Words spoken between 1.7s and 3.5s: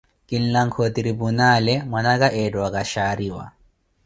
mwnaka eetta okashaariwa.